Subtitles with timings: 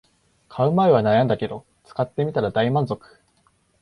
[0.49, 3.19] 買う前は悩んだけど使ってみたら大満足